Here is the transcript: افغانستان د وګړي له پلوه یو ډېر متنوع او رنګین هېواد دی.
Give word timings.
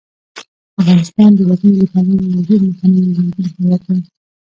افغانستان 0.81 1.29
د 1.37 1.39
وګړي 1.49 1.71
له 1.79 1.85
پلوه 1.91 2.23
یو 2.33 2.41
ډېر 2.47 2.59
متنوع 2.69 3.05
او 3.07 3.15
رنګین 3.17 3.47
هېواد 3.53 3.81
دی. 3.97 4.01